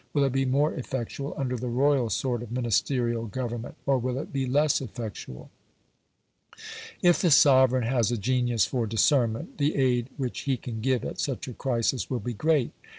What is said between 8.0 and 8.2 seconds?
a